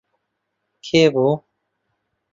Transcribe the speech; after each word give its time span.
کێ 0.85 1.03
بوو؟ 1.13 1.31